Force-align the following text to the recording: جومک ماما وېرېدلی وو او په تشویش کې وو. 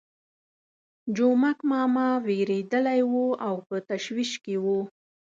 جومک 1.15 1.59
ماما 1.71 2.07
وېرېدلی 2.25 3.01
وو 3.11 3.25
او 3.47 3.55
په 3.67 3.75
تشویش 3.89 4.31
کې 4.43 4.55
وو. 4.63 4.79